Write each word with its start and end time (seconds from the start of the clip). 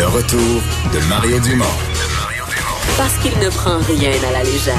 Le 0.00 0.06
retour 0.06 0.62
de 0.94 1.08
Mario 1.10 1.38
Dumont. 1.40 1.76
Parce 2.96 3.18
qu'il 3.18 3.38
ne 3.38 3.50
prend 3.50 3.76
rien 3.80 4.12
à 4.28 4.32
la 4.32 4.44
légère. 4.44 4.74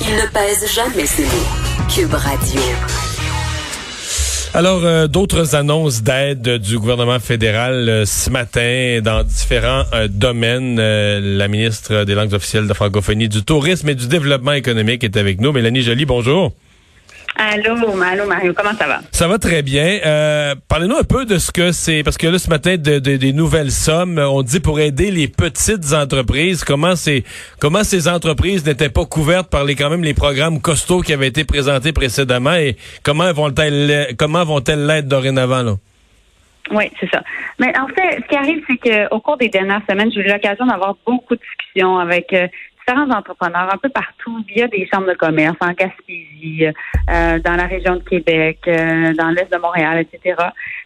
Il 0.00 0.16
ne 0.16 0.26
pèse 0.32 0.72
jamais 0.72 1.04
ses 1.04 1.24
mots. 1.24 1.86
Cube 1.94 2.14
Radio. 2.14 2.62
Alors, 4.54 4.82
euh, 4.84 5.08
d'autres 5.08 5.54
annonces 5.54 6.02
d'aide 6.02 6.56
du 6.56 6.78
gouvernement 6.78 7.20
fédéral 7.20 7.86
euh, 7.86 8.06
ce 8.06 8.30
matin 8.30 9.00
dans 9.04 9.22
différents 9.22 9.84
euh, 9.92 10.08
domaines. 10.08 10.76
la 10.76 11.46
ministre 11.46 12.04
des 12.04 12.14
langues 12.14 12.32
officielles 12.32 12.66
de 12.66 12.72
francophonie, 12.72 13.28
du 13.28 13.44
tourisme 13.44 13.90
et 13.90 13.94
du 13.94 14.06
développement 14.06 14.52
économique 14.52 15.04
est 15.04 15.18
avec 15.18 15.38
nous. 15.38 15.52
Mélanie 15.52 15.82
Joly, 15.82 16.06
bonjour. 16.06 16.54
Allô, 17.36 17.74
allô 18.00 18.26
Mario, 18.26 18.54
comment 18.54 18.74
ça 18.74 18.86
va? 18.86 19.00
Ça 19.10 19.26
va 19.26 19.38
très 19.38 19.62
bien. 19.62 19.98
Euh, 20.06 20.54
Parlez-nous 20.68 20.96
un 20.96 21.02
peu 21.02 21.24
de 21.24 21.38
ce 21.38 21.50
que 21.50 21.72
c'est, 21.72 22.04
parce 22.04 22.16
que 22.16 22.28
là, 22.28 22.38
ce 22.38 22.48
matin, 22.48 22.76
de, 22.76 22.98
des 23.00 23.32
nouvelles 23.32 23.72
sommes, 23.72 24.18
on 24.18 24.42
dit 24.42 24.60
pour 24.60 24.78
aider 24.78 25.10
les 25.10 25.26
petites 25.26 25.92
entreprises, 25.92 26.62
comment 26.62 26.94
c'est, 26.94 27.24
comment 27.60 27.82
ces 27.82 28.06
entreprises 28.06 28.64
n'étaient 28.64 28.88
pas 28.88 29.04
couvertes 29.04 29.50
par 29.50 29.64
les, 29.64 29.74
quand 29.74 29.90
même, 29.90 30.04
les 30.04 30.14
programmes 30.14 30.60
costauds 30.60 31.00
qui 31.00 31.12
avaient 31.12 31.26
été 31.26 31.44
présentés 31.44 31.92
précédemment 31.92 32.54
et 32.54 32.76
comment 33.02 33.32
vont-elles, 33.32 34.14
comment 34.16 34.44
vont-elles 34.44 34.86
l'être 34.86 35.08
dorénavant, 35.08 35.62
là? 35.62 35.74
Oui, 36.70 36.84
c'est 36.98 37.10
ça. 37.10 37.22
Mais 37.58 37.76
en 37.78 37.88
fait, 37.88 38.22
ce 38.22 38.28
qui 38.28 38.36
arrive, 38.36 38.64
c'est 38.66 38.78
qu'au 38.78 39.20
cours 39.20 39.36
des 39.36 39.48
dernières 39.48 39.82
semaines, 39.88 40.10
j'ai 40.14 40.20
eu 40.20 40.28
l'occasion 40.28 40.66
d'avoir 40.66 40.96
beaucoup 41.04 41.34
de 41.34 41.40
discussions 41.40 41.98
avec 41.98 42.32
euh, 42.32 42.46
différents 42.86 43.10
entrepreneurs 43.10 43.72
un 43.72 43.78
peu 43.78 43.88
partout 43.88 44.44
via 44.48 44.68
des 44.68 44.86
chambres 44.92 45.08
de 45.08 45.14
commerce 45.14 45.56
en 45.60 45.72
Gaspésie, 45.72 46.66
euh, 47.10 47.38
dans 47.40 47.56
la 47.56 47.66
région 47.66 47.96
de 47.96 48.02
Québec, 48.02 48.58
euh, 48.66 49.14
dans 49.14 49.30
l'est 49.30 49.50
de 49.50 49.58
Montréal, 49.58 50.00
etc. 50.00 50.36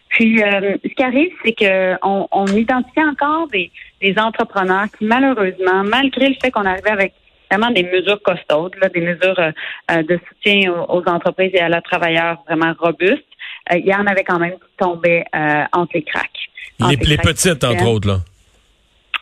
Puis, 0.09 0.41
euh, 0.41 0.77
ce 0.83 0.89
qui 0.89 1.03
arrive, 1.03 1.31
c'est 1.43 1.53
que 1.53 1.95
on, 2.03 2.27
on, 2.31 2.47
identifie 2.47 3.03
encore 3.03 3.47
des, 3.47 3.71
des, 4.01 4.17
entrepreneurs 4.17 4.85
qui, 4.97 5.05
malheureusement, 5.05 5.83
malgré 5.83 6.29
le 6.29 6.35
fait 6.41 6.51
qu'on 6.51 6.65
arrivait 6.65 6.91
avec 6.91 7.13
vraiment 7.51 7.71
des 7.71 7.83
mesures 7.83 8.21
costaudes, 8.21 8.75
là, 8.81 8.89
des 8.89 9.01
mesures 9.01 9.35
de 9.89 10.19
soutien 10.27 10.71
aux, 10.71 11.03
entreprises 11.07 11.51
et 11.53 11.59
à 11.59 11.69
leurs 11.69 11.83
travailleurs 11.83 12.43
vraiment 12.47 12.73
robustes, 12.79 13.23
il 13.73 13.85
y 13.85 13.93
en 13.93 14.05
avait 14.05 14.23
quand 14.23 14.39
même 14.39 14.53
qui 14.53 14.77
tombaient 14.77 15.25
entre 15.73 15.91
les 15.95 16.03
cracks. 16.03 16.29
Les, 16.79 16.95
les, 16.95 17.17
petites, 17.17 17.63
entre 17.63 17.87
autres, 17.87 18.07
là. 18.07 18.17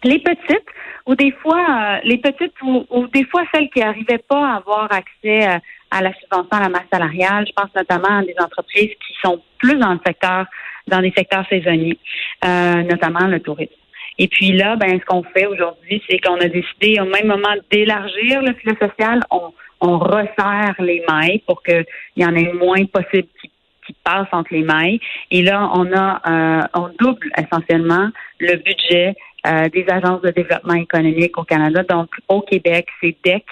Les 0.03 0.19
petites, 0.19 0.67
ou 1.05 1.15
des 1.15 1.31
fois, 1.31 1.59
euh, 1.59 1.99
les 2.03 2.17
petites, 2.17 2.53
ou, 2.61 3.07
des 3.07 3.25
fois 3.25 3.43
celles 3.53 3.69
qui 3.69 3.79
n'arrivaient 3.79 4.23
pas 4.29 4.53
à 4.53 4.55
avoir 4.57 4.91
accès 4.91 5.47
euh, 5.47 5.57
à 5.91 6.01
la 6.01 6.13
subvention 6.13 6.49
à 6.51 6.61
la 6.61 6.69
masse 6.69 6.87
salariale. 6.91 7.45
Je 7.47 7.53
pense 7.53 7.73
notamment 7.75 8.19
à 8.19 8.23
des 8.23 8.35
entreprises 8.39 8.91
qui 8.91 9.13
sont 9.23 9.41
plus 9.57 9.77
dans 9.77 9.93
le 9.93 9.99
secteur, 10.05 10.45
dans 10.87 10.99
les 10.99 11.11
secteurs 11.17 11.45
saisonniers, 11.49 11.97
euh, 12.45 12.83
notamment 12.83 13.27
le 13.27 13.39
tourisme. 13.39 13.73
Et 14.19 14.27
puis 14.27 14.51
là, 14.51 14.75
ben, 14.75 14.99
ce 14.99 15.05
qu'on 15.05 15.23
fait 15.23 15.45
aujourd'hui, 15.45 16.01
c'est 16.09 16.19
qu'on 16.19 16.39
a 16.39 16.47
décidé 16.47 16.99
au 16.99 17.05
même 17.05 17.27
moment 17.27 17.53
d'élargir 17.71 18.41
le 18.41 18.53
filet 18.55 18.75
social. 18.79 19.21
On, 19.31 19.53
on 19.79 19.99
resserre 19.99 20.75
les 20.79 21.03
mailles 21.07 21.41
pour 21.45 21.61
qu'il 21.61 21.85
y 22.15 22.25
en 22.25 22.35
ait 22.35 22.51
moins 22.53 22.83
possible 22.85 23.27
qui, 23.39 23.51
qui 23.85 23.95
passent 24.03 24.27
entre 24.31 24.53
les 24.53 24.63
mailles. 24.63 24.99
Et 25.31 25.43
là, 25.43 25.69
on 25.73 25.91
a, 25.93 26.21
euh, 26.27 26.67
on 26.73 26.89
double 26.99 27.29
essentiellement 27.37 28.09
le 28.39 28.55
budget 28.57 29.15
euh, 29.47 29.69
des 29.69 29.85
agences 29.89 30.21
de 30.21 30.31
développement 30.31 30.73
économique 30.73 31.37
au 31.37 31.43
Canada. 31.43 31.83
Donc, 31.83 32.09
au 32.27 32.41
Québec, 32.41 32.87
c'est 33.01 33.15
DEC, 33.23 33.45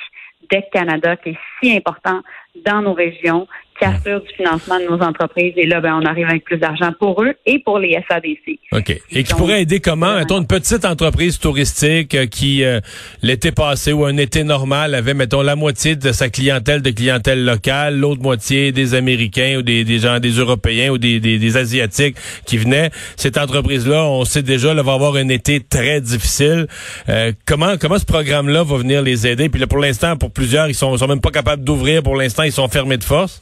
DEC 0.52 0.70
Canada, 0.72 1.16
qui 1.16 1.30
est 1.30 1.38
si 1.60 1.76
important 1.76 2.22
dans 2.66 2.82
nos 2.82 2.94
régions, 2.94 3.48
qui 3.78 3.86
assure 3.86 4.22
du 4.22 4.34
financement 4.36 4.80
de 4.80 4.86
nos 4.86 5.02
entreprises. 5.02 5.54
Et 5.58 5.66
là, 5.66 5.82
ben, 5.82 6.00
on 6.02 6.06
arrive 6.06 6.28
avec 6.28 6.46
plus 6.46 6.58
d'argent 6.58 6.92
pour 6.98 7.22
eux 7.24 7.34
et 7.46 7.60
pour 7.60 7.80
les 7.80 8.00
SADC. 8.10 8.60
OK. 8.72 9.02
Et 9.12 9.24
qui 9.24 9.34
pourrait 9.34 9.64
aider 9.64 9.80
comment? 9.80 10.16
Mettons, 10.16 10.40
une 10.40 10.48
petite 10.48 10.86
entreprise 10.86 11.40
touristique 11.40 12.16
euh, 12.16 12.26
qui, 12.26 12.64
euh, 12.64 12.80
l'été 13.22 13.52
passé 13.52 13.92
ou 13.92 14.06
un 14.06 14.16
été 14.18 14.44
normal, 14.44 14.96
avait, 14.96 15.14
mettons, 15.14 15.42
la 15.42 15.56
moitié 15.56 15.96
de 15.96 16.12
sa 16.12 16.30
clientèle 16.30 16.82
de 16.82 16.90
clientèle 16.90 17.44
locale, 17.44 17.98
l'autre 17.98 18.22
moitié 18.22 18.72
des 18.72 18.94
Américains 18.94 19.58
ou 19.58 19.62
des, 19.62 19.84
des 19.84 20.00
gens, 20.00 20.20
des 20.20 20.32
Européens 20.32 20.92
ou 20.92 20.98
des, 20.98 21.20
des, 21.20 21.58
Asiatiques 21.58 22.18
qui 22.46 22.58
venaient. 22.58 22.90
Cette 23.16 23.38
entreprise-là, 23.38 24.06
on 24.06 24.26
sait 24.26 24.42
déjà, 24.42 24.72
elle 24.72 24.82
va 24.82 24.94
avoir 24.94 25.16
un 25.16 25.30
été 25.30 25.60
très 25.62 26.02
difficile. 26.02 26.68
Euh, 27.08 27.32
comment, 27.46 27.78
comment 27.78 27.98
ce 27.98 28.06
programme-là 28.06 28.64
va 28.64 28.78
venir 28.78 29.02
les 29.02 29.28
aider? 29.28 29.48
Puis 29.48 29.60
là, 29.60 29.68
pour 29.68 29.80
l'instant, 29.80 30.18
pour 30.18 30.32
plusieurs, 30.32 30.68
ils 30.68 30.74
sont, 30.74 30.98
sont 30.98 31.08
même 31.08 31.22
pas 31.22 31.32
capables 31.32 31.64
d'ouvrir. 31.64 32.04
Pour 32.04 32.16
l'instant, 32.16 32.44
ils 32.44 32.52
sont 32.52 32.68
fermés 32.68 32.98
de 32.98 33.04
force. 33.04 33.42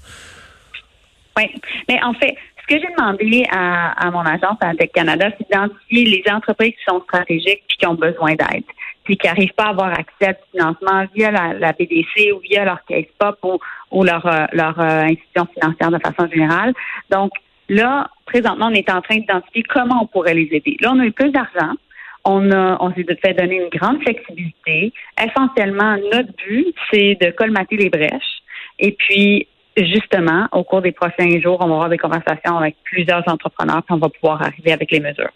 Oui, 1.38 1.46
mais 1.90 2.02
en 2.04 2.14
fait, 2.14 2.36
ce 2.62 2.76
que 2.76 2.82
j'ai 2.82 2.94
demandé 2.96 3.46
à, 3.52 4.10
mon 4.12 4.22
agence 4.22 4.58
à 4.62 4.74
Tech 4.76 4.92
Canada, 4.94 5.30
c'est 5.38 5.50
d'identifier 5.50 6.06
les 6.06 6.24
entreprises 6.32 6.74
qui 6.74 6.84
sont 6.88 7.02
stratégiques 7.02 7.64
et 7.70 7.78
qui 7.78 7.88
ont 7.88 7.96
besoin 7.96 8.36
d'aide, 8.36 8.64
puis 9.04 9.18
qui 9.18 9.28
n'arrivent 9.28 9.54
pas 9.54 9.66
à 9.66 9.70
avoir 9.70 9.92
accès 9.92 10.28
à 10.28 10.34
du 10.34 10.40
financement 10.52 11.06
via 11.14 11.32
la, 11.32 11.74
BDC 11.74 12.32
ou 12.34 12.40
via 12.40 12.64
leur 12.64 12.84
case 12.86 13.06
pop 13.20 13.38
ou, 13.92 14.04
leur, 14.04 14.26
euh, 14.26 14.46
leur 14.54 14.80
euh, 14.80 15.04
institution 15.04 15.48
financière 15.54 15.92
de 15.92 16.00
façon 16.00 16.30
générale. 16.32 16.74
Donc 17.10 17.32
là, 17.68 18.08
présentement, 18.26 18.68
on 18.68 18.74
est 18.74 18.90
en 18.90 19.02
train 19.02 19.18
d'identifier 19.18 19.64
comment 19.64 20.04
on 20.04 20.08
pourrait 20.08 20.34
les 20.34 20.50
aider. 20.52 20.78
Là, 20.80 20.92
on 20.94 21.00
a 21.00 21.06
eu 21.06 21.12
plus 21.12 21.32
d'argent. 21.32 21.74
On 22.26 22.52
a, 22.52 22.78
on 22.80 22.94
s'est 22.94 23.06
fait 23.22 23.34
donner 23.34 23.58
une 23.58 23.78
grande 23.78 24.02
flexibilité. 24.02 24.94
Essentiellement, 25.22 25.98
notre 26.14 26.32
but, 26.48 26.74
c'est 26.90 27.18
de 27.20 27.32
colmater 27.32 27.76
les 27.76 27.90
brèches. 27.90 28.42
Et 28.80 28.94
puis, 28.94 29.48
justement, 29.78 30.48
au 30.52 30.64
cours 30.64 30.82
des 30.82 30.92
prochains 30.92 31.40
jours, 31.42 31.58
on 31.62 31.68
va 31.68 31.74
avoir 31.74 31.90
des 31.90 31.98
conversations 31.98 32.58
avec 32.58 32.76
plusieurs 32.84 33.24
entrepreneurs, 33.28 33.84
puis 33.84 33.94
on 33.94 33.98
va 33.98 34.10
pouvoir 34.10 34.42
arriver 34.42 34.72
avec 34.72 34.92
les 34.92 35.00
mesures. 35.00 35.32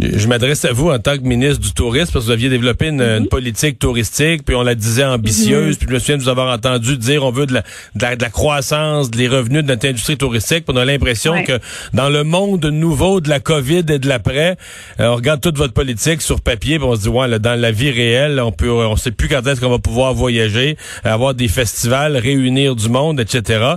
Je 0.00 0.26
m'adresse 0.26 0.64
à 0.64 0.72
vous 0.72 0.90
en 0.90 0.98
tant 0.98 1.16
que 1.16 1.22
ministre 1.22 1.60
du 1.60 1.72
Tourisme, 1.72 2.12
parce 2.12 2.24
que 2.24 2.28
vous 2.28 2.32
aviez 2.32 2.48
développé 2.48 2.88
une, 2.88 3.20
mhm. 3.20 3.28
politique 3.28 3.78
touristique, 3.78 4.44
puis 4.44 4.56
on 4.56 4.62
la 4.62 4.74
disait 4.74 5.04
ambitieuse, 5.04 5.74
mhm. 5.74 5.76
puis 5.76 5.86
je 5.88 5.94
me 5.94 5.98
souviens 6.00 6.16
de 6.16 6.22
vous 6.22 6.28
avoir 6.28 6.52
entendu 6.52 6.96
dire 6.98 7.22
on 7.24 7.30
veut 7.30 7.46
de 7.46 7.54
la, 7.54 8.16
de 8.16 8.22
la, 8.22 8.30
croissance, 8.30 9.08
des 9.10 9.28
revenus 9.28 9.62
de 9.62 9.68
notre 9.68 9.86
industrie 9.86 10.16
touristique, 10.16 10.64
puis 10.66 10.76
on 10.76 10.80
a 10.80 10.84
l'impression 10.84 11.44
que 11.44 11.60
dans 11.92 12.08
le 12.08 12.24
monde 12.24 12.64
nouveau 12.66 13.20
de 13.20 13.28
la 13.28 13.38
COVID 13.38 13.84
et 13.88 13.98
de 14.00 14.08
l'après, 14.08 14.56
euh, 14.98 15.06
on 15.06 15.14
regarde 15.16 15.40
toute 15.40 15.58
votre 15.58 15.74
politique 15.74 16.22
sur 16.22 16.40
papier, 16.40 16.78
puis 16.78 16.88
on 16.88 16.96
se 16.96 17.02
dit, 17.02 17.08
ouais, 17.08 17.28
là, 17.28 17.38
dans 17.38 17.58
la 17.58 17.70
vie 17.70 17.90
réelle, 17.90 18.40
on 18.40 18.50
peut, 18.50 18.70
on 18.70 18.96
sait 18.96 19.12
plus 19.12 19.28
quand 19.28 19.46
est-ce 19.46 19.60
qu'on 19.60 19.70
va 19.70 19.78
pouvoir 19.78 20.12
voyager, 20.12 20.76
avoir 21.04 21.34
des 21.34 21.48
festivals, 21.48 22.16
réunir 22.16 22.74
du 22.74 22.88
monde, 22.88 23.20
etc. 23.20 23.74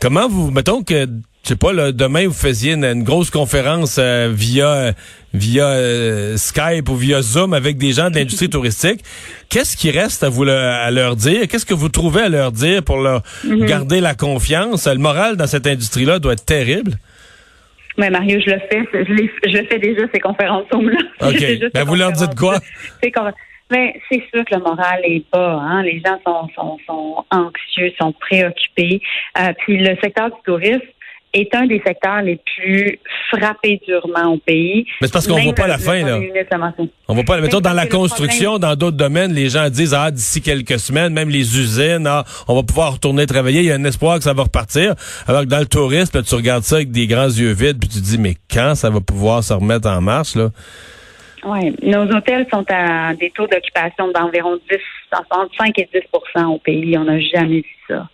Comment 0.00 0.28
vous, 0.28 0.52
mettons 0.52 0.84
que 0.84 1.08
je 1.48 1.54
sais 1.54 1.58
pas, 1.58 1.72
là, 1.72 1.92
demain 1.92 2.26
vous 2.26 2.34
faisiez 2.34 2.74
une, 2.74 3.02
grosse 3.04 3.30
conférence 3.30 3.96
euh, 3.98 4.30
via 4.30 4.92
via 5.32 5.66
euh, 5.66 6.36
Skype 6.36 6.90
ou 6.90 6.94
via 6.94 7.22
Zoom 7.22 7.54
avec 7.54 7.78
des 7.78 7.92
gens 7.92 8.10
de 8.10 8.16
l'industrie 8.16 8.50
touristique. 8.50 9.00
Qu'est-ce 9.48 9.74
qui 9.74 9.90
reste 9.90 10.22
à 10.22 10.28
vous 10.28 10.42
à 10.42 10.90
leur 10.90 11.16
dire? 11.16 11.48
Qu'est-ce 11.48 11.64
que 11.64 11.72
vous 11.72 11.88
trouvez 11.88 12.20
à 12.20 12.28
leur 12.28 12.52
dire 12.52 12.82
pour 12.84 12.98
leur 12.98 13.22
mhm. 13.44 13.64
garder 13.64 14.02
la 14.02 14.14
confiance? 14.14 14.86
Le 14.86 14.98
moral 14.98 15.38
dans 15.38 15.46
cette 15.46 15.66
industrie-là 15.66 16.18
doit 16.18 16.34
être 16.34 16.44
terrible. 16.44 16.92
Mais 17.96 18.10
Mario, 18.10 18.38
je 18.44 18.50
le 18.50 18.58
fais, 18.70 18.82
je, 18.92 19.56
le 19.56 19.66
fais 19.68 19.78
déjà 19.78 20.02
ces 20.12 20.20
conférences 20.20 20.66
Zoom 20.70 20.90
là. 20.90 20.98
Ok. 21.22 21.42
Ben 21.72 21.84
vous 21.84 21.94
leur 21.94 22.12
dites 22.12 22.34
quoi? 22.34 22.58
mais 23.70 23.94
c'est 24.10 24.22
sûr 24.34 24.44
que 24.44 24.54
le 24.54 24.60
moral 24.60 25.00
est 25.04 25.24
bas. 25.32 25.60
Hein? 25.62 25.82
Les 25.82 26.02
gens 26.04 26.18
sont, 26.26 26.48
sont, 26.54 26.78
sont 26.86 27.24
anxieux, 27.30 27.90
sont 27.98 28.12
préoccupés. 28.12 29.00
Euh, 29.38 29.52
puis 29.60 29.78
le 29.78 29.96
secteur 30.02 30.28
du 30.28 30.36
tourisme, 30.44 30.86
est 31.34 31.54
un 31.54 31.66
des 31.66 31.82
secteurs 31.86 32.22
les 32.22 32.40
plus 32.56 32.98
frappés 33.30 33.80
durement 33.86 34.32
au 34.32 34.38
pays. 34.38 34.86
Mais 35.00 35.06
c'est 35.06 35.12
parce 35.12 35.26
qu'on 35.26 35.40
voit 35.40 35.52
pas 35.52 35.66
la 35.66 35.78
fin, 35.78 36.02
là. 36.02 36.18
On 37.08 37.14
voit 37.14 37.24
pas, 37.24 37.40
mettons, 37.40 37.60
dans 37.60 37.72
la 37.72 37.86
construction, 37.86 38.58
dans 38.58 38.74
d'autres 38.76 38.96
domaines, 38.96 39.32
les 39.32 39.48
gens 39.48 39.68
disent, 39.68 39.94
ah, 39.94 40.10
d'ici 40.10 40.40
quelques 40.40 40.78
semaines, 40.78 41.12
même 41.12 41.28
les 41.28 41.58
usines, 41.58 42.06
ah, 42.06 42.24
on 42.48 42.54
va 42.54 42.62
pouvoir 42.62 42.92
retourner 42.92 43.26
travailler, 43.26 43.60
il 43.60 43.66
y 43.66 43.72
a 43.72 43.74
un 43.74 43.84
espoir 43.84 44.18
que 44.18 44.24
ça 44.24 44.32
va 44.32 44.44
repartir. 44.44 44.94
Alors 45.26 45.42
que 45.42 45.48
dans 45.48 45.60
le 45.60 45.66
tourisme, 45.66 46.22
tu 46.22 46.34
regardes 46.34 46.64
ça 46.64 46.76
avec 46.76 46.90
des 46.90 47.06
grands 47.06 47.26
yeux 47.26 47.52
vides, 47.52 47.78
puis 47.78 47.88
tu 47.88 48.00
te 48.00 48.04
dis, 48.04 48.18
mais 48.18 48.34
quand 48.50 48.74
ça 48.74 48.90
va 48.90 49.00
pouvoir 49.00 49.42
se 49.42 49.52
remettre 49.52 49.88
en 49.88 50.00
marche, 50.00 50.34
là? 50.34 50.48
Oui, 51.44 51.74
nos 51.82 52.04
hôtels 52.10 52.46
sont 52.50 52.64
à 52.68 53.14
des 53.14 53.30
taux 53.30 53.46
d'occupation 53.46 54.10
d'environ 54.10 54.58
10, 54.70 54.78
entre 55.30 55.54
5 55.56 55.78
et 55.78 55.88
10% 56.36 56.44
au 56.46 56.58
pays. 56.58 56.98
On 56.98 57.04
n'a 57.04 57.20
jamais 57.20 57.60
vu 57.60 57.76
ça. 57.86 58.08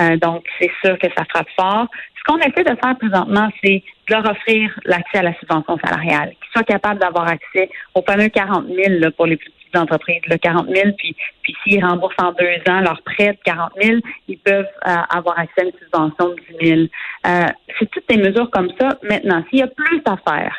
Euh, 0.00 0.16
donc, 0.16 0.44
c'est 0.58 0.70
sûr 0.82 0.98
que 0.98 1.08
ça 1.16 1.24
frappe 1.28 1.48
fort. 1.54 1.88
Ce 2.20 2.24
qu'on 2.30 2.38
essaie 2.38 2.64
de 2.64 2.76
faire 2.82 2.98
présentement, 2.98 3.48
c'est 3.64 3.82
de 4.08 4.14
leur 4.14 4.30
offrir 4.30 4.78
l'accès 4.84 5.18
à 5.18 5.22
la 5.22 5.34
subvention 5.38 5.78
salariale, 5.82 6.30
qu'ils 6.30 6.52
soient 6.52 6.64
capables 6.64 7.00
d'avoir 7.00 7.28
accès 7.28 7.70
aux 7.94 8.02
fameux 8.02 8.28
40 8.28 8.66
000 8.66 9.10
pour 9.16 9.26
les 9.26 9.36
plus 9.36 9.50
petites 9.50 9.76
entreprises, 9.76 10.20
le 10.26 10.36
40 10.36 10.68
000, 10.68 10.90
puis, 10.98 11.16
puis 11.42 11.56
s'ils 11.62 11.84
remboursent 11.84 12.14
en 12.22 12.32
deux 12.32 12.60
ans 12.70 12.80
leur 12.80 13.00
prêt 13.02 13.32
de 13.32 13.38
40 13.44 13.72
000, 13.82 14.00
ils 14.28 14.38
peuvent 14.38 14.66
euh, 14.86 14.96
avoir 15.16 15.38
accès 15.38 15.62
à 15.62 15.64
une 15.64 15.72
subvention 15.82 16.28
de 16.30 16.58
10 16.60 16.68
000. 16.68 16.80
Euh, 17.26 17.46
c'est 17.78 17.90
toutes 17.90 18.08
des 18.08 18.18
mesures 18.18 18.50
comme 18.50 18.70
ça. 18.78 18.98
Maintenant, 19.02 19.42
s'il 19.48 19.60
y 19.60 19.62
a 19.62 19.68
plus 19.68 20.02
à 20.04 20.16
faire, 20.16 20.54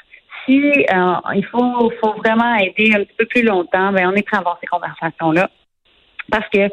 si 0.45 0.55
il 0.55 1.45
faut, 1.51 1.91
faut 2.03 2.13
vraiment 2.13 2.55
aider 2.55 2.93
un 2.95 3.03
petit 3.03 3.15
peu 3.17 3.25
plus 3.25 3.43
longtemps, 3.43 3.91
ben 3.91 4.07
on 4.07 4.15
est 4.15 4.23
prêt 4.23 4.37
à 4.37 4.39
avoir 4.39 4.57
ces 4.59 4.65
conversations-là. 4.67 5.49
Parce 6.31 6.47
que 6.49 6.69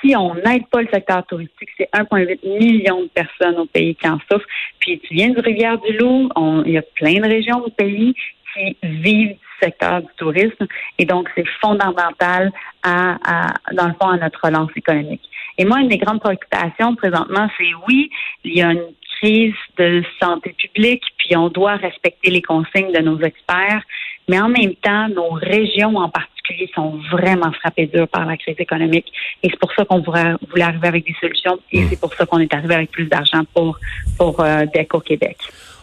si 0.00 0.16
on 0.16 0.34
n'aide 0.34 0.66
pas 0.68 0.82
le 0.82 0.88
secteur 0.92 1.24
touristique, 1.26 1.68
c'est 1.76 1.88
1,8 1.92 2.58
million 2.58 3.02
de 3.02 3.08
personnes 3.08 3.58
au 3.58 3.66
pays 3.66 3.94
qui 3.94 4.08
en 4.08 4.18
souffrent. 4.30 4.46
Puis 4.80 5.00
tu 5.00 5.14
viens 5.14 5.30
du 5.30 5.40
Rivière-du-Loup, 5.40 6.30
il 6.66 6.72
y 6.72 6.78
a 6.78 6.82
plein 6.82 7.20
de 7.20 7.28
régions 7.28 7.62
au 7.64 7.70
pays 7.70 8.14
qui 8.54 8.76
vivent 8.82 9.30
du 9.30 9.38
secteur 9.60 10.02
du 10.02 10.08
tourisme. 10.16 10.66
Et 10.98 11.04
donc, 11.04 11.28
c'est 11.34 11.46
fondamental 11.60 12.52
à, 12.82 13.16
à, 13.24 13.54
dans 13.72 13.88
le 13.88 13.94
fond, 14.00 14.08
à 14.08 14.16
notre 14.16 14.40
relance 14.42 14.70
économique. 14.76 15.22
Et 15.58 15.64
moi, 15.64 15.80
une 15.80 15.88
des 15.88 15.98
grandes 15.98 16.20
préoccupations 16.20 16.94
présentement, 16.96 17.48
c'est 17.56 17.70
oui, 17.88 18.10
il 18.44 18.56
y 18.56 18.62
a 18.62 18.72
une 18.72 18.92
crise 19.18 19.54
de 19.78 20.02
santé 20.20 20.54
publique, 20.58 21.02
puis 21.16 21.36
on 21.36 21.48
doit 21.48 21.76
respecter 21.76 22.30
les 22.30 22.42
consignes 22.42 22.92
de 22.92 23.00
nos 23.00 23.18
experts, 23.20 23.82
mais 24.28 24.40
en 24.40 24.48
même 24.48 24.74
temps, 24.74 25.08
nos 25.08 25.30
régions 25.30 25.96
en 25.96 26.08
particulier 26.08 26.70
sont 26.74 26.98
vraiment 27.10 27.52
frappées 27.52 27.86
dur 27.86 28.08
par 28.08 28.26
la 28.26 28.36
crise 28.36 28.56
économique. 28.58 29.06
Et 29.42 29.48
c'est 29.50 29.58
pour 29.58 29.72
ça 29.72 29.84
qu'on 29.84 30.00
voulait, 30.00 30.62
arriver 30.62 30.88
avec 30.88 31.06
des 31.06 31.14
solutions 31.20 31.58
et 31.72 31.82
hmm. 31.82 31.86
c'est 31.90 32.00
pour 32.00 32.12
ça 32.14 32.26
qu'on 32.26 32.38
est 32.38 32.52
arrivé 32.52 32.74
avec 32.74 32.90
plus 32.90 33.06
d'argent 33.06 33.42
pour, 33.54 33.78
pour 34.16 34.40
euh, 34.40 34.64
DEC 34.74 34.88
Québec. 35.04 35.36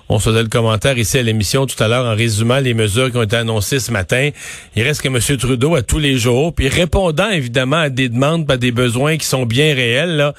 On 0.10 0.20
se 0.20 0.30
faisait 0.30 0.44
le 0.44 0.50
commentaire 0.50 0.98
ici 0.98 1.18
à 1.18 1.24
l'émission 1.24 1.66
tout 1.66 1.82
à 1.82 1.88
l'heure 1.88 2.06
en 2.06 2.16
résumant 2.16 2.60
les 2.60 2.74
mesures 2.74 3.10
qui 3.10 3.18
ont 3.18 3.24
été 3.24 3.38
annoncées 3.38 3.80
ce 3.80 3.92
matin. 3.92 4.30
Il 4.76 4.84
reste 4.84 5.02
que 5.02 5.08
M. 5.08 5.38
Trudeau 5.38 5.76
à 5.76 5.82
tous 5.82 6.00
les 6.00 6.18
jours, 6.18 6.54
puis 6.54 6.68
répondant 6.68 7.30
évidemment 7.30 7.78
à 7.78 7.90
des 7.90 8.10
demandes, 8.10 8.50
à 8.52 8.58
des 8.58 8.72
besoins 8.72 9.18
qui 9.18 9.26
sont 9.26 9.46
bien 9.46 9.74
réels, 9.74 10.18
là, 10.18 10.34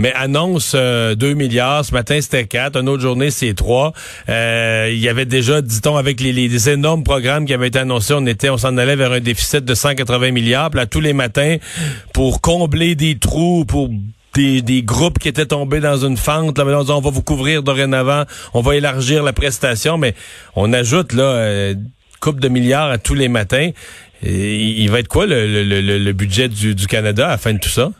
mais 0.00 0.12
annonce 0.14 0.72
2 0.72 0.78
euh, 0.80 1.34
milliards. 1.34 1.84
Ce 1.84 1.92
matin, 1.92 2.18
c'était 2.20 2.46
4. 2.46 2.80
Une 2.80 2.88
autre 2.88 3.02
journée, 3.02 3.30
c'est 3.30 3.52
3. 3.52 3.92
Euh, 4.28 4.88
il 4.90 4.98
y 4.98 5.08
avait 5.08 5.26
déjà, 5.26 5.60
dit-on, 5.60 5.96
avec 5.96 6.20
les, 6.20 6.32
les, 6.32 6.70
énormes 6.70 7.04
programmes 7.04 7.44
qui 7.44 7.52
avaient 7.52 7.68
été 7.68 7.78
annoncés, 7.78 8.14
on 8.16 8.24
était, 8.26 8.48
on 8.48 8.56
s'en 8.56 8.76
allait 8.78 8.96
vers 8.96 9.12
un 9.12 9.20
déficit 9.20 9.64
de 9.64 9.74
180 9.74 10.30
milliards. 10.30 10.70
Puis 10.70 10.80
là, 10.80 10.86
tous 10.86 11.00
les 11.00 11.12
matins, 11.12 11.56
pour 12.14 12.40
combler 12.40 12.94
des 12.94 13.18
trous, 13.18 13.66
pour 13.66 13.90
des, 14.34 14.62
des, 14.62 14.82
groupes 14.82 15.18
qui 15.18 15.28
étaient 15.28 15.46
tombés 15.46 15.80
dans 15.80 15.98
une 15.98 16.16
fente. 16.16 16.56
Là, 16.56 16.64
on, 16.64 16.90
on 16.90 17.00
va 17.00 17.10
vous 17.10 17.22
couvrir 17.22 17.62
dorénavant, 17.62 18.24
on 18.54 18.62
va 18.62 18.76
élargir 18.76 19.22
la 19.22 19.34
prestation, 19.34 19.98
mais 19.98 20.14
on 20.56 20.72
ajoute 20.72 21.12
là 21.12 21.24
euh, 21.24 21.74
coupe 22.20 22.40
de 22.40 22.48
milliards 22.48 22.90
à 22.90 22.98
tous 22.98 23.14
les 23.14 23.28
matins. 23.28 23.70
Il 24.22 24.88
va 24.90 25.00
être 25.00 25.08
quoi 25.08 25.26
le, 25.26 25.64
le, 25.64 25.98
le, 25.98 26.12
budget 26.12 26.48
du, 26.48 26.74
du 26.74 26.86
Canada 26.86 27.26
à 27.26 27.30
la 27.30 27.38
fin 27.38 27.54
de 27.54 27.58
tout 27.58 27.70
ça? 27.70 27.90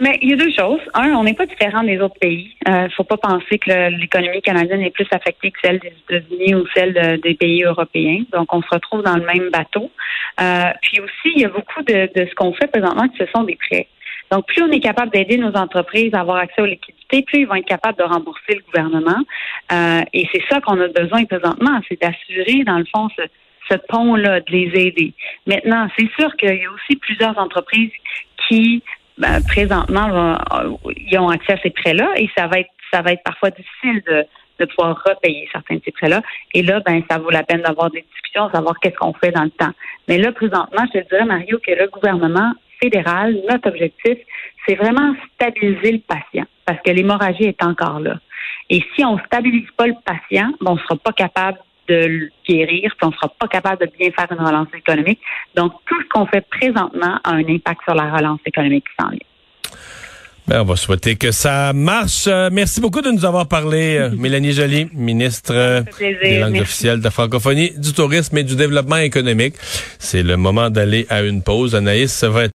Mais 0.00 0.18
il 0.22 0.30
y 0.30 0.32
a 0.32 0.36
deux 0.36 0.50
choses. 0.50 0.80
Un, 0.92 1.12
on 1.12 1.22
n'est 1.22 1.34
pas 1.34 1.46
différent 1.46 1.84
des 1.84 2.00
autres 2.00 2.18
pays. 2.20 2.52
Il 2.66 2.72
euh, 2.72 2.88
faut 2.90 3.04
pas 3.04 3.16
penser 3.16 3.58
que 3.58 3.90
l'économie 3.90 4.42
canadienne 4.42 4.82
est 4.82 4.90
plus 4.90 5.06
affectée 5.12 5.52
que 5.52 5.58
celle 5.62 5.78
des 5.78 5.92
États-Unis 6.08 6.54
ou 6.56 6.64
celle 6.74 7.20
des 7.20 7.34
pays 7.34 7.62
européens. 7.62 8.24
Donc, 8.32 8.52
on 8.52 8.60
se 8.60 8.68
retrouve 8.70 9.02
dans 9.02 9.16
le 9.16 9.24
même 9.24 9.50
bateau. 9.50 9.90
Euh, 10.40 10.72
puis 10.82 11.00
aussi, 11.00 11.32
il 11.36 11.42
y 11.42 11.44
a 11.44 11.48
beaucoup 11.48 11.82
de, 11.82 12.10
de 12.12 12.26
ce 12.28 12.34
qu'on 12.34 12.52
fait 12.54 12.66
présentement 12.66 13.08
que 13.08 13.24
ce 13.24 13.30
sont 13.30 13.44
des 13.44 13.56
prêts. 13.56 13.86
Donc, 14.32 14.46
plus 14.46 14.62
on 14.62 14.70
est 14.72 14.80
capable 14.80 15.12
d'aider 15.12 15.36
nos 15.36 15.52
entreprises 15.52 16.12
à 16.14 16.20
avoir 16.20 16.38
accès 16.38 16.60
aux 16.60 16.66
liquidités, 16.66 17.22
plus 17.22 17.40
ils 17.40 17.46
vont 17.46 17.54
être 17.54 17.66
capables 17.66 17.98
de 17.98 18.02
rembourser 18.04 18.54
le 18.54 18.62
gouvernement. 18.62 19.22
Euh, 19.70 20.00
et 20.12 20.26
c'est 20.32 20.42
ça 20.50 20.60
qu'on 20.60 20.80
a 20.80 20.88
besoin 20.88 21.24
présentement, 21.24 21.80
c'est 21.88 22.00
d'assurer, 22.00 22.64
dans 22.64 22.78
le 22.78 22.84
fond, 22.92 23.08
ce, 23.16 23.22
ce 23.70 23.76
pont-là, 23.88 24.40
de 24.40 24.50
les 24.50 24.72
aider. 24.74 25.12
Maintenant, 25.46 25.86
c'est 25.96 26.10
sûr 26.18 26.34
qu'il 26.36 26.56
y 26.56 26.64
a 26.64 26.70
aussi 26.72 26.96
plusieurs 26.96 27.38
entreprises 27.38 27.92
qui 28.48 28.82
ben, 29.18 29.40
présentement, 29.42 30.36
ils 30.96 31.18
ont 31.18 31.28
accès 31.28 31.52
à 31.52 31.58
ces 31.62 31.70
prêts-là 31.70 32.12
et 32.16 32.28
ça 32.36 32.46
va 32.46 32.60
être 32.60 32.70
ça 32.92 33.02
va 33.02 33.12
être 33.12 33.24
parfois 33.24 33.50
difficile 33.50 34.02
de, 34.06 34.24
de 34.60 34.64
pouvoir 34.66 35.02
repayer 35.04 35.48
certains 35.50 35.76
de 35.76 35.82
ces 35.84 35.90
prêts-là. 35.90 36.22
Et 36.52 36.62
là, 36.62 36.80
ben, 36.86 37.02
ça 37.10 37.18
vaut 37.18 37.30
la 37.30 37.42
peine 37.42 37.62
d'avoir 37.62 37.90
des 37.90 38.02
discussions, 38.02 38.50
savoir 38.50 38.78
qu'est-ce 38.80 38.96
qu'on 38.96 39.12
fait 39.14 39.32
dans 39.32 39.42
le 39.42 39.50
temps. 39.50 39.72
Mais 40.06 40.18
là, 40.18 40.30
présentement, 40.32 40.84
je 40.94 41.00
te 41.00 41.08
dirais, 41.08 41.24
Mario, 41.24 41.58
que 41.58 41.72
le 41.72 41.88
gouvernement 41.88 42.52
fédéral, 42.80 43.36
notre 43.48 43.68
objectif, 43.68 44.18
c'est 44.66 44.74
vraiment 44.76 45.14
stabiliser 45.34 45.92
le 45.92 46.00
patient 46.00 46.46
parce 46.64 46.80
que 46.82 46.90
l'hémorragie 46.90 47.44
est 47.44 47.62
encore 47.62 48.00
là. 48.00 48.18
Et 48.70 48.80
si 48.94 49.04
on 49.04 49.18
stabilise 49.26 49.68
pas 49.76 49.86
le 49.86 49.94
patient, 50.04 50.52
ben, 50.60 50.72
on 50.72 50.78
sera 50.78 50.96
pas 50.96 51.12
capable 51.12 51.58
de 51.88 51.94
le 51.94 52.30
guérir, 52.48 52.94
puis 52.96 53.06
on 53.06 53.08
ne 53.08 53.14
sera 53.14 53.28
pas 53.28 53.48
capable 53.48 53.86
de 53.86 53.90
bien 53.98 54.10
faire 54.10 54.26
une 54.30 54.44
relance 54.44 54.68
économique. 54.74 55.20
Donc, 55.54 55.72
tout 55.86 56.00
ce 56.02 56.08
qu'on 56.08 56.26
fait 56.26 56.46
présentement 56.48 57.18
a 57.24 57.30
un 57.30 57.46
impact 57.48 57.82
sur 57.84 57.94
la 57.94 58.12
relance 58.14 58.40
économique 58.46 58.84
qui 58.84 59.04
s'en 59.04 59.10
vient. 59.10 59.18
Ben, 60.46 60.60
on 60.60 60.64
va 60.64 60.76
souhaiter 60.76 61.16
que 61.16 61.32
ça 61.32 61.72
marche. 61.72 62.26
Euh, 62.26 62.50
merci 62.52 62.82
beaucoup 62.82 63.00
de 63.00 63.10
nous 63.10 63.24
avoir 63.24 63.48
parlé, 63.48 63.96
euh, 63.96 64.10
Mélanie 64.18 64.52
Joly, 64.52 64.88
ministre 64.92 65.54
euh, 65.54 65.80
des 65.98 66.38
langues 66.38 66.60
officielles 66.60 66.98
de 66.98 67.04
la 67.04 67.10
francophonie, 67.10 67.72
du 67.78 67.94
tourisme 67.94 68.36
et 68.36 68.42
du 68.42 68.54
développement 68.54 68.98
économique. 68.98 69.54
C'est 69.98 70.22
le 70.22 70.36
moment 70.36 70.68
d'aller 70.68 71.06
à 71.08 71.22
une 71.22 71.42
pause. 71.42 71.74
Anaïs, 71.74 72.12
ça 72.12 72.28
va 72.28 72.44
être 72.44 72.52